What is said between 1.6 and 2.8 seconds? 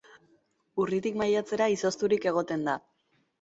izozturik egoten da.